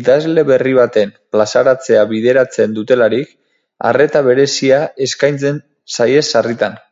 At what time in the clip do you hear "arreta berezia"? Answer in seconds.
3.90-4.82